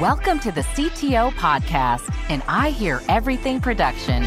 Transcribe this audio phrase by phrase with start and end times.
[0.00, 4.22] Welcome to the CTO Podcast, and I Hear Everything production.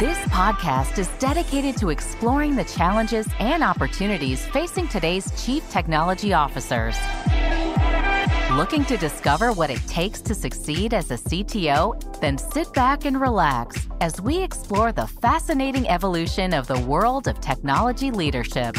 [0.00, 6.96] This podcast is dedicated to exploring the challenges and opportunities facing today's chief technology officers.
[8.54, 12.20] Looking to discover what it takes to succeed as a CTO?
[12.20, 17.40] Then sit back and relax as we explore the fascinating evolution of the world of
[17.40, 18.76] technology leadership.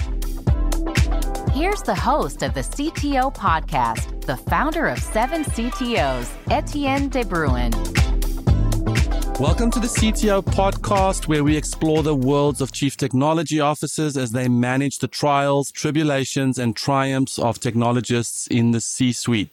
[1.57, 7.71] Here's the host of the CTO podcast, the founder of Seven CTOs, Etienne de Bruin.
[9.39, 14.33] Welcome to the CTO podcast, where we explore the worlds of chief technology officers as
[14.33, 19.49] they manage the trials, tribulations, and triumphs of technologists in the C suite.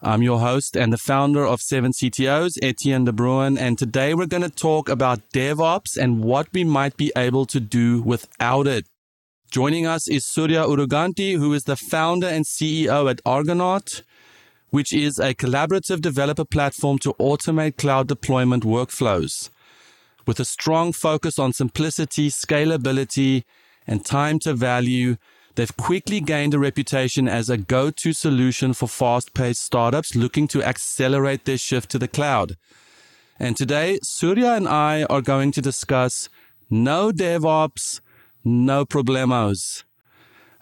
[0.00, 4.26] I'm your host and the founder of Seven CTOs, Etienne de Bruin, and today we're
[4.26, 8.86] going to talk about DevOps and what we might be able to do without it.
[9.52, 14.02] Joining us is Surya Oruganti, who is the founder and CEO at Argonaut,
[14.70, 19.50] which is a collaborative developer platform to automate cloud deployment workflows.
[20.26, 23.44] With a strong focus on simplicity, scalability,
[23.86, 25.18] and time to value,
[25.54, 30.48] they've quickly gained a reputation as a go to solution for fast paced startups looking
[30.48, 32.56] to accelerate their shift to the cloud.
[33.38, 36.30] And today, Surya and I are going to discuss
[36.70, 38.00] no DevOps
[38.44, 39.84] no problemos.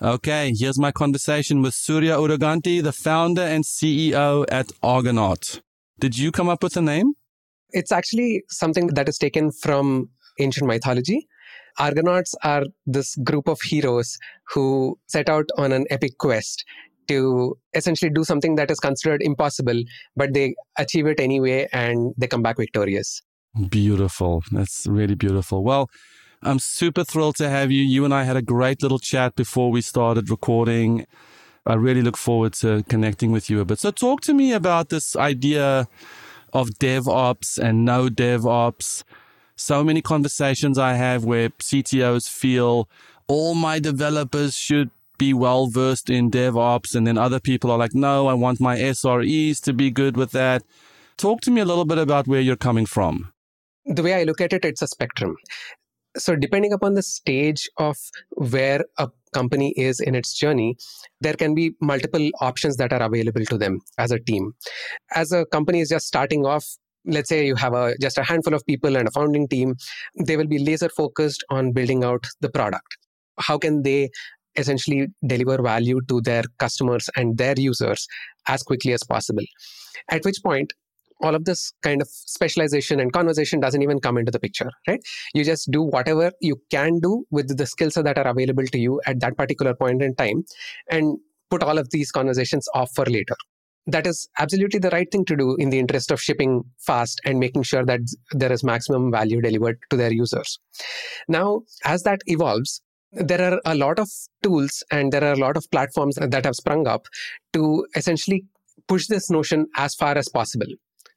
[0.03, 5.61] Okay, here's my conversation with Surya Oruganti, the founder and CEO at Argonaut.
[5.98, 7.12] Did you come up with a name?
[7.70, 11.28] It's actually something that is taken from ancient mythology.
[11.78, 16.65] Argonauts are this group of heroes who set out on an epic quest
[17.09, 19.83] to essentially do something that is considered impossible,
[20.17, 23.22] but they achieve it anyway and they come back victorious.
[23.69, 24.42] Beautiful.
[24.53, 25.65] That's really beautiful.
[25.65, 25.91] Well,
[26.42, 27.83] I'm super thrilled to have you.
[27.83, 31.06] You and I had a great little chat before we started recording.
[31.66, 33.78] I really look forward to connecting with you a bit.
[33.78, 35.86] So, talk to me about this idea
[36.55, 39.05] of DevOps and no DevOps.
[39.56, 42.88] So many conversations I have where CTOs feel
[43.26, 46.94] all my developers should be well versed in DevOps.
[46.94, 50.31] And then other people are like, no, I want my SREs to be good with
[50.31, 50.62] that.
[51.19, 53.31] Talk to me a little bit about where you're coming from.
[53.84, 55.36] The way I look at it, it's a spectrum
[56.16, 57.97] so depending upon the stage of
[58.32, 60.76] where a company is in its journey
[61.21, 64.53] there can be multiple options that are available to them as a team.
[65.15, 66.66] As a company is just starting off
[67.06, 69.75] let's say you have a just a handful of people and a founding team
[70.26, 72.97] they will be laser focused on building out the product.
[73.38, 74.10] How can they
[74.56, 78.06] essentially deliver value to their customers and their users
[78.48, 79.44] as quickly as possible?
[80.10, 80.72] At which point
[81.20, 85.00] all of this kind of specialization and conversation doesn't even come into the picture right?
[85.34, 89.00] You just do whatever you can do with the skills that are available to you
[89.06, 90.44] at that particular point in time
[90.91, 91.19] and
[91.50, 93.36] put all of these conversations off for later.
[93.86, 97.38] That is absolutely the right thing to do in the interest of shipping fast and
[97.38, 98.00] making sure that
[98.32, 100.59] there is maximum value delivered to their users.
[101.28, 102.82] Now as that evolves
[103.12, 104.09] there are a lot of
[104.42, 107.06] tools and there are a lot of platforms that have sprung up
[107.53, 108.44] to essentially
[108.86, 110.66] push this notion as far as possible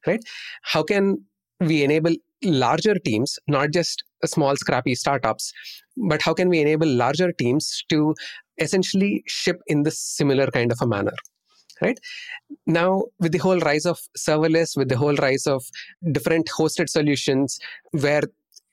[0.07, 0.23] right?
[0.61, 1.23] How can
[1.59, 5.51] we enable larger teams, not just small, scrappy startups,
[5.97, 8.15] but how can we enable larger teams to
[8.59, 11.13] essentially ship in this similar kind of a manner?
[11.81, 11.99] Right
[12.65, 15.65] now, with the whole rise of serverless, with the whole rise of
[16.11, 17.59] different hosted solutions
[17.91, 18.21] where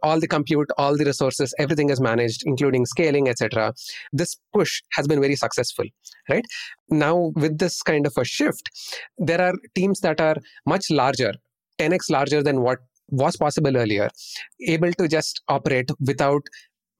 [0.02, 3.72] all the compute all the resources everything is managed including scaling etc
[4.12, 5.84] this push has been very successful
[6.28, 6.44] right?
[6.88, 8.70] Now with this kind of a shift
[9.18, 11.34] there are teams that are much larger
[11.78, 12.78] 10x larger than what
[13.08, 14.08] was possible earlier
[14.66, 16.42] able to just operate without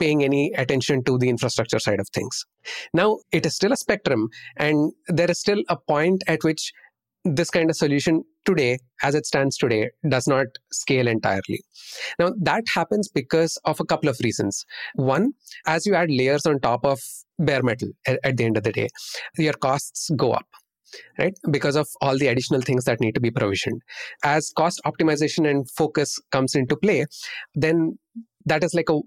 [0.01, 2.47] paying any attention to the infrastructure side of things.
[2.95, 6.73] Now it is still a spectrum and there is still a point at which
[7.25, 11.63] this kind of solution today, as it stands today, does not scale entirely.
[12.19, 14.65] Now, that happens because of a couple of reasons.
[14.95, 15.33] One,
[15.67, 17.01] as you add layers on top of
[17.39, 18.89] bare metal at, the end of the day,
[19.37, 20.47] your costs go up
[21.21, 23.81] right because of all the additional things that need to be provisioned
[24.25, 27.07] as cost optimization and focus comes into play
[27.55, 27.97] then
[28.45, 28.99] that is like a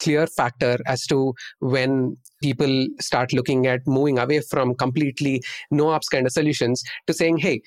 [0.00, 6.08] clear factor as to when people start looking at moving away from completely no ops
[6.08, 7.60] kind of solutions to saying, hey,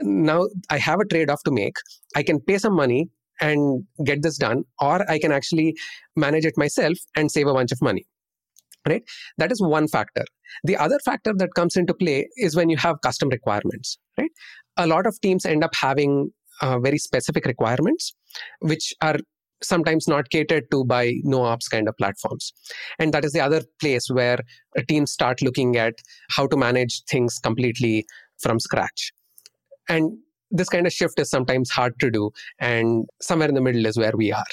[0.00, 1.76] now I have a trade off to make.
[2.14, 3.08] I can pay some money
[3.40, 5.74] and get this done, or I can actually
[6.16, 8.06] manage it myself and save a bunch of money.
[8.86, 9.02] Right?
[9.38, 10.24] That is one factor.
[10.64, 13.98] The other factor that comes into play is when you have custom requirements.
[14.18, 14.30] Right?
[14.76, 18.14] A lot of teams end up having uh, very specific requirements,
[18.60, 19.18] which are
[19.62, 22.52] sometimes not catered to by no ops kind of platforms
[22.98, 24.38] and that is the other place where
[24.88, 25.94] teams start looking at
[26.30, 28.04] how to manage things completely
[28.38, 29.12] from scratch
[29.88, 30.12] and
[30.52, 32.30] this kind of shift is sometimes hard to do.
[32.58, 34.44] And somewhere in the middle is where we are.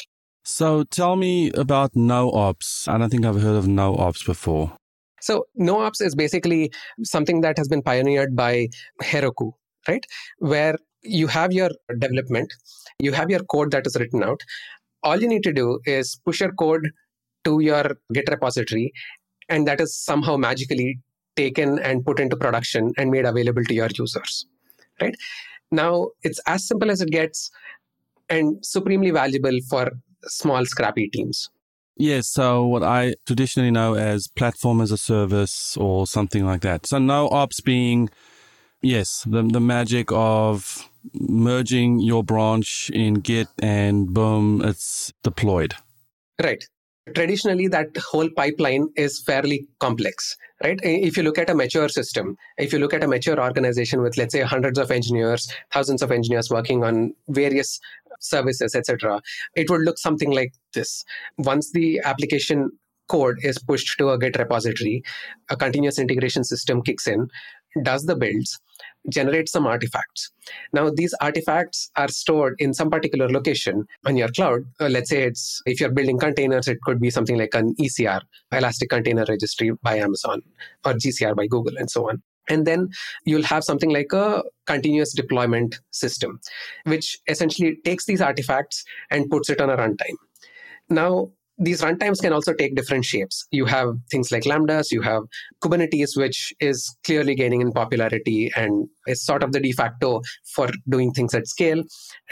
[0.43, 2.87] So tell me about no ops.
[2.87, 4.71] I don't think I've heard of no ops before.
[5.21, 6.71] So no ops is basically
[7.03, 8.69] something that has been pioneered by
[9.03, 9.51] Heroku,
[9.87, 10.03] right?
[10.37, 11.69] Where you have your
[11.99, 12.51] development,
[12.99, 14.41] you have your code that is written out.
[15.03, 16.91] All you need to do is push your code
[17.45, 18.93] to your Git repository,
[19.47, 20.99] and that is somehow magically
[21.35, 24.45] taken and put into production and made available to your users,
[25.01, 25.15] right?
[25.71, 27.49] Now, it's as simple as it gets
[28.29, 29.91] and supremely valuable for
[30.23, 31.49] small, scrappy teams.
[31.95, 36.85] Yes, so what I traditionally know as platform as a service or something like that.
[36.85, 38.09] So no ops being
[38.81, 45.75] Yes, the the magic of merging your branch in Git and boom, it's deployed.
[46.41, 46.63] Right.
[47.15, 50.79] Traditionally, that whole pipeline is fairly complex, right?
[50.83, 54.15] If you look at a mature system, if you look at a mature organization with,
[54.15, 57.79] let's say, hundreds of engineers, thousands of engineers working on various
[58.19, 59.21] services, etc.,
[59.55, 61.03] it would look something like this.
[61.39, 62.69] Once the application
[63.07, 65.03] code is pushed to a Git repository,
[65.49, 67.27] a continuous integration system kicks in,
[67.81, 68.59] does the builds,
[69.07, 70.31] generates some artifacts.
[70.73, 74.61] Now, these artifacts are stored in some particular location on your cloud.
[74.79, 78.21] Uh, let's say it's if you're building containers, it could be something like an ECR,
[78.51, 80.41] Elastic Container Registry by Amazon,
[80.85, 82.21] or GCR by Google, and so on.
[82.49, 82.89] And then
[83.25, 86.39] you'll have something like a continuous deployment system,
[86.85, 90.17] which essentially takes these artifacts and puts it on a runtime.
[90.89, 93.45] Now, these runtimes can also take different shapes.
[93.51, 95.23] You have things like Lambdas, you have
[95.61, 100.21] Kubernetes, which is clearly gaining in popularity and is sort of the de facto
[100.55, 101.83] for doing things at scale.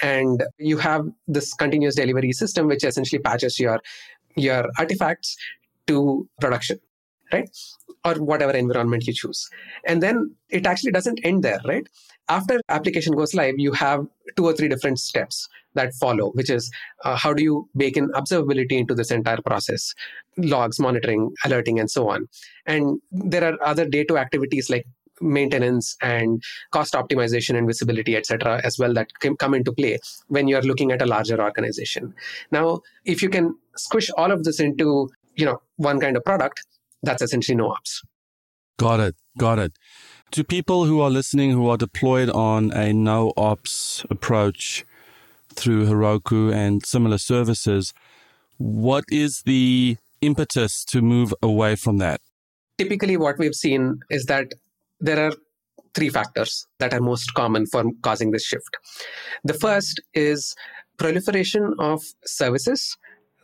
[0.01, 3.79] And you have this continuous delivery system, which essentially patches your,
[4.35, 5.35] your artifacts
[5.87, 6.79] to production,
[7.31, 7.49] right?
[8.05, 9.49] Or whatever environment you choose.
[9.85, 11.87] And then it actually doesn't end there, right?
[12.29, 16.69] After application goes live, you have two or three different steps that follow, which is
[17.05, 19.93] uh, how do you bake in observability into this entire process,
[20.37, 22.27] logs, monitoring, alerting, and so on.
[22.65, 24.85] And there are other day two activities like
[25.21, 29.97] maintenance and cost optimization and visibility etc as well that can come into play
[30.27, 32.13] when you're looking at a larger organization
[32.51, 36.63] now if you can squish all of this into you know one kind of product
[37.03, 38.03] that's essentially no ops
[38.77, 39.73] got it got it
[40.31, 44.85] to people who are listening who are deployed on a no ops approach
[45.57, 47.93] through Heroku and similar services,
[48.57, 52.21] what is the impetus to move away from that?
[52.77, 54.53] Typically, what we've seen is that
[54.99, 55.33] there are
[55.95, 58.77] three factors that are most common for causing this shift.
[59.43, 60.55] The first is
[60.97, 62.97] proliferation of services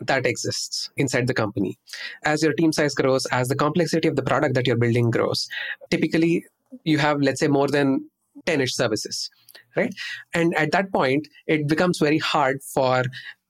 [0.07, 1.77] that exists inside the company.
[2.23, 5.47] As your team size grows, as the complexity of the product that you're building grows,
[5.89, 6.45] typically
[6.83, 8.09] you have, let's say, more than
[8.45, 9.29] 10 ish services,
[9.75, 9.93] right?
[10.33, 13.03] And at that point, it becomes very hard for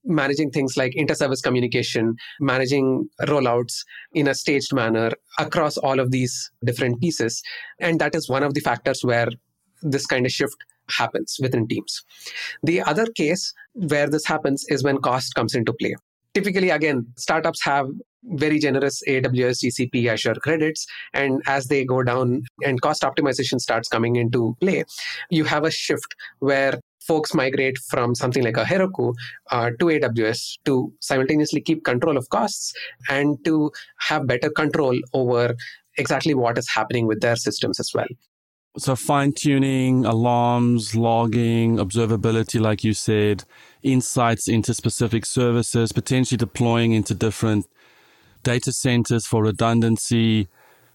[0.05, 6.51] managing things like inter-service communication, managing rollouts in a staged manner across all of these
[6.65, 7.41] different pieces.
[7.79, 9.29] And that is one of the factors where
[9.81, 10.55] this kind of shift
[10.89, 12.03] happens within teams.
[12.63, 15.95] The other case where this happens is when cost comes into play.
[16.33, 17.88] Typically, again, startups have
[18.24, 20.88] very generous AWS, GCP, Azure credits.
[21.13, 24.83] And as they go down and cost optimization starts coming into play,
[25.30, 29.13] you have a shift where folks migrate from something like a Heroku
[29.51, 32.74] uh, to AWS to simultaneously keep control of costs
[33.10, 35.55] and to have better control over
[35.98, 38.08] exactly what is happening with their systems as well.
[38.75, 43.44] So, fine tuning, alarms, logging, observability, like you said,
[43.84, 47.68] insights into specific services, potentially deploying into different
[48.42, 50.48] data centers for redundancy.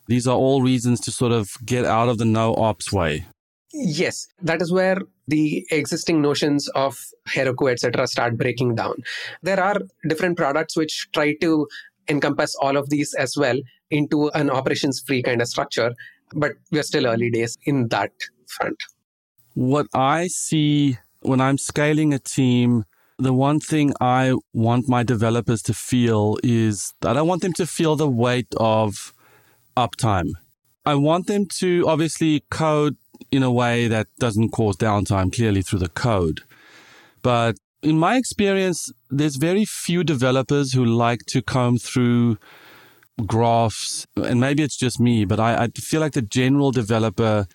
[0.08, 3.26] These are all reasons to sort of get out of the no ops way.
[3.73, 8.94] Yes, that is where the existing notions of Heroku, etc., start breaking down.
[9.42, 9.76] There are
[10.08, 11.68] different products which try to
[12.08, 15.92] encompass all of these as well into an operations free kind of structure,
[16.35, 18.12] but we're still early days in that
[18.47, 18.76] front.
[19.54, 22.85] What I see when I'm scaling a team
[23.18, 27.66] the one thing I want my developers to feel is that I want them to
[27.66, 29.12] feel the weight of
[29.76, 30.30] uptime.
[30.87, 32.97] I want them to obviously code
[33.32, 36.42] in a way that doesn't cause downtime clearly through the code.
[37.20, 42.38] But in my experience, there's very few developers who like to comb through
[43.26, 47.46] graphs, and maybe it's just me, but I, I feel like the general developer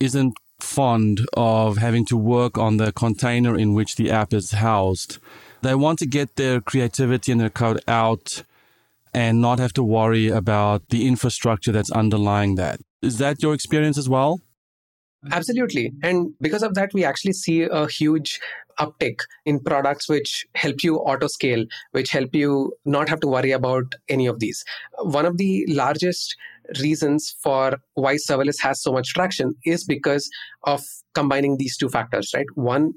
[0.00, 5.18] isn't fond of having to work on the container in which the app is housed.
[5.62, 8.42] They want to get their creativity and their code out
[9.14, 12.80] and not have to worry about the infrastructure that's underlying that.
[13.02, 14.40] Is that your experience as well?
[15.32, 15.92] Absolutely.
[16.02, 18.40] And because of that, we actually see a huge
[18.80, 23.50] uptick in products which help you auto scale, which help you not have to worry
[23.52, 24.64] about any of these.
[24.98, 26.36] One of the largest
[26.80, 30.28] reasons for why serverless has so much traction is because
[30.64, 30.82] of
[31.14, 32.46] combining these two factors, right?
[32.54, 32.92] One,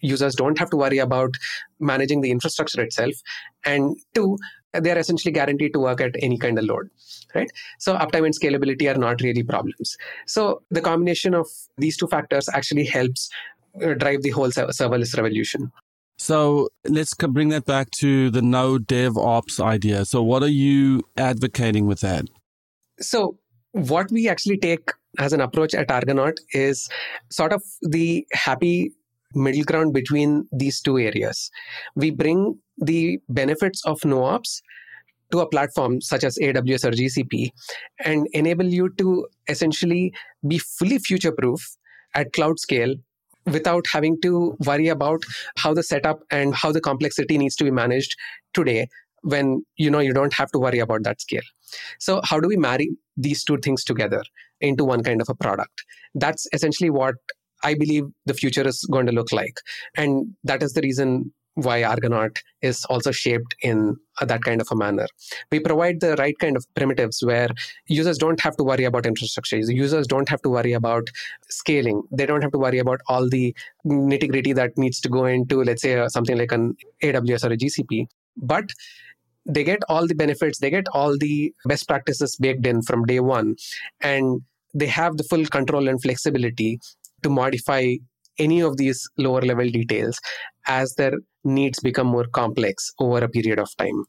[0.00, 1.34] users don't have to worry about
[1.80, 3.14] managing the infrastructure itself.
[3.64, 4.38] And two,
[4.80, 6.88] they're essentially guaranteed to work at any kind of load
[7.34, 11.46] right so uptime and scalability are not really problems so the combination of
[11.78, 13.28] these two factors actually helps
[13.82, 15.70] Uh, drive the whole serverless revolution
[16.18, 20.04] so let's bring that back to the no DevOps idea.
[20.04, 22.26] So, what are you advocating with that?
[23.00, 23.38] So,
[23.72, 26.88] what we actually take as an approach at Argonaut is
[27.30, 28.92] sort of the happy
[29.34, 31.50] middle ground between these two areas.
[31.96, 34.62] We bring the benefits of no ops
[35.32, 37.50] to a platform such as AWS or GCP
[38.04, 40.12] and enable you to essentially
[40.46, 41.76] be fully future proof
[42.14, 42.94] at cloud scale
[43.46, 45.22] without having to worry about
[45.56, 48.16] how the setup and how the complexity needs to be managed
[48.52, 48.88] today
[49.22, 51.42] when you know you don't have to worry about that scale.
[51.98, 54.22] So how do we marry these two things together
[54.60, 55.84] into one kind of a product?
[56.14, 57.16] That's essentially what
[57.64, 59.58] i believe the future is going to look like.
[59.96, 64.76] And that is the reason why Argonaut is also shaped in that kind of a
[64.76, 65.06] manner.
[65.50, 67.48] We provide the right kind of primitives where
[67.86, 69.58] users don't have to worry about infrastructure.
[69.58, 71.08] Users don't have to worry about
[71.48, 72.02] scaling.
[72.10, 73.54] They don't have to worry about all the
[73.86, 77.52] nitty gritty that needs to go into, let's say, uh, something like an AWS or
[77.52, 78.06] a GCP.
[78.36, 78.70] But
[79.46, 83.20] they get all the benefits, they get all the best practices baked in from day
[83.20, 83.56] one,
[84.00, 84.42] and
[84.74, 86.80] they have the full control and flexibility
[87.22, 87.94] to modify
[88.38, 90.18] any of these lower level details
[90.66, 91.12] as their
[91.44, 94.04] needs become more complex over a period of time.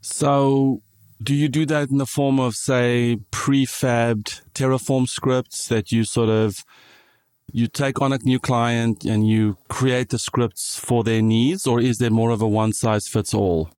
[0.00, 0.82] So,
[1.22, 6.28] do you do that in the form of, say, prefabbed Terraform scripts that you sort
[6.28, 6.64] of
[7.52, 11.80] you take on a new client and you create the scripts for their needs, or
[11.80, 13.70] is there more of a one size fits all?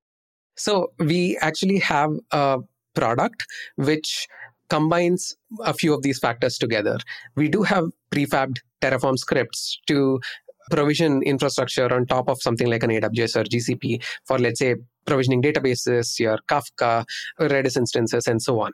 [0.57, 2.59] So we actually have a
[2.95, 4.27] product which
[4.69, 6.99] combines a few of these factors together.
[7.37, 10.21] We do have prefabbed Terraform scripts to
[10.71, 15.43] provision infrastructure on top of something like an AWS or GCP for, let's say, provisioning
[15.43, 17.05] databases, your Kafka,
[17.41, 18.73] Redis instances, and so on.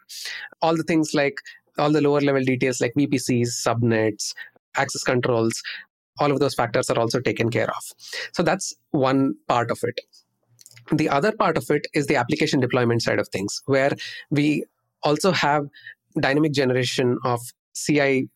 [0.62, 1.36] All the things like
[1.78, 4.34] all the lower level details like VPCs, subnets,
[4.76, 5.62] access controls,
[6.18, 7.84] all of those factors are also taken care of.
[8.32, 10.00] So that's one part of it.
[10.92, 13.92] The other part of it is the application deployment side of things, where
[14.30, 14.64] we
[15.04, 15.66] also have
[16.20, 17.40] dynamic generation of
[17.75, 18.28] CI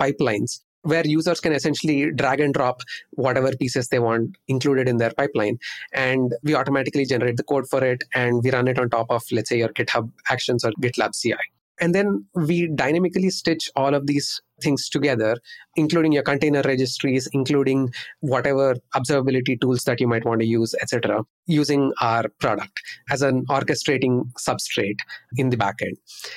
[0.00, 2.80] pipelines where users can essentially drag and drop
[3.12, 5.58] whatever pieces they want included in their pipeline.
[5.92, 9.22] And we automatically generate the code for it and we run it on top of,
[9.30, 11.34] let's say, your GitHub Actions or GitLab CI.
[11.80, 15.36] And then we dynamically stitch all of these things together,
[15.76, 21.22] including your container registries, including whatever observability tools that you might want to use, etc.,
[21.46, 25.00] using our product as an orchestrating substrate
[25.36, 25.96] in the backend.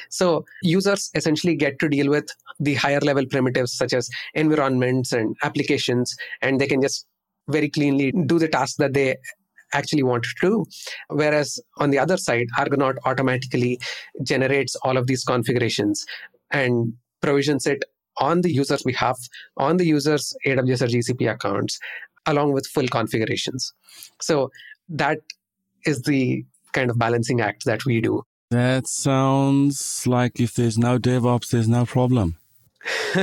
[0.09, 2.29] So users essentially get to deal with
[2.59, 7.05] the higher level primitives such as environments and applications, and they can just
[7.47, 9.17] very cleanly do the task that they
[9.73, 10.65] actually want to do.
[11.09, 13.79] Whereas on the other side, Argonaut automatically
[14.23, 16.05] generates all of these configurations
[16.51, 17.83] and provisions it
[18.19, 19.19] on the user's behalf,
[19.57, 21.79] on the user's AWS or GCP accounts,
[22.25, 23.73] along with full configurations.
[24.21, 24.51] So
[24.89, 25.19] that
[25.85, 28.23] is the kind of balancing act that we do.
[28.51, 32.37] That sounds like if there's no DevOps, there's no problem.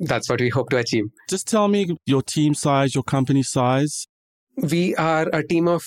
[0.00, 1.04] That's what we hope to achieve.
[1.28, 4.08] Just tell me your team size, your company size.
[4.56, 5.86] We are a team of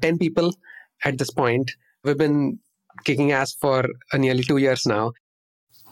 [0.00, 0.54] 10 people
[1.04, 1.70] at this point.
[2.02, 2.58] We've been
[3.04, 5.12] kicking ass for uh, nearly two years now.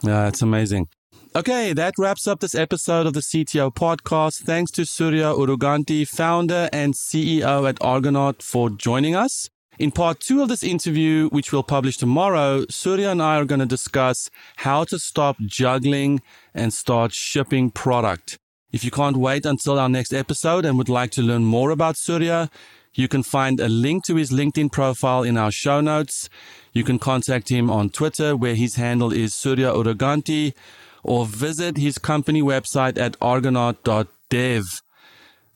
[0.03, 0.89] Yeah, it's amazing.
[1.33, 4.43] Okay, that wraps up this episode of the CTO podcast.
[4.43, 9.49] Thanks to Surya Oruganti, founder and CEO at Argonaut, for joining us.
[9.79, 13.61] In part two of this interview, which we'll publish tomorrow, Surya and I are going
[13.61, 16.21] to discuss how to stop juggling
[16.53, 18.37] and start shipping product.
[18.73, 21.97] If you can't wait until our next episode and would like to learn more about
[21.97, 22.51] Surya,
[22.93, 26.29] you can find a link to his LinkedIn profile in our show notes.
[26.73, 30.55] You can contact him on Twitter, where his handle is Surya Oruganti,
[31.03, 34.65] or visit his company website at argonaut.dev.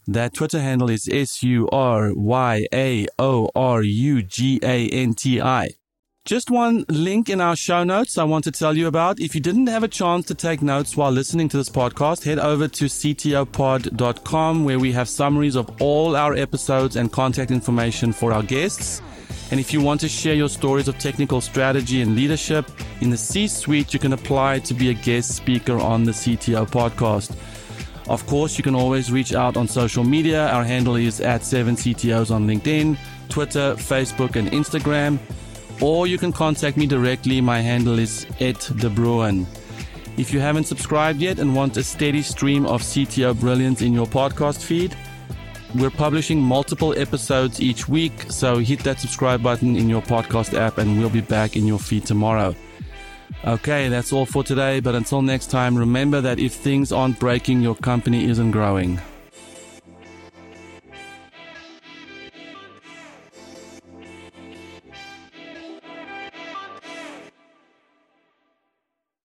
[0.07, 5.15] That Twitter handle is S U R Y A O R U G A N
[5.15, 5.71] T I.
[6.27, 9.21] Just one link in our show notes I want to tell you about.
[9.21, 12.39] If you didn't have a chance to take notes while listening to this podcast, head
[12.39, 18.33] over to ctopod.com where we have summaries of all our episodes and contact information for
[18.33, 19.03] our guests.
[19.51, 23.17] And if you want to share your stories of technical strategy and leadership in the
[23.17, 27.37] C suite, you can apply to be a guest speaker on the CTO podcast.
[28.09, 30.49] Of course, you can always reach out on social media.
[30.49, 35.19] Our handle is at 7CTOs on LinkedIn, Twitter, Facebook, and Instagram.
[35.81, 37.41] Or you can contact me directly.
[37.41, 39.47] My handle is at De Bruin.
[40.17, 44.07] If you haven't subscribed yet and want a steady stream of CTO brilliance in your
[44.07, 44.97] podcast feed,
[45.75, 50.79] we're publishing multiple episodes each week, so hit that subscribe button in your podcast app
[50.79, 52.55] and we'll be back in your feed tomorrow.
[53.45, 57.61] Okay, that's all for today, but until next time, remember that if things aren't breaking,
[57.61, 59.01] your company isn't growing.